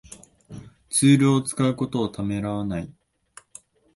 [0.89, 2.91] ツールを使うことをためらわない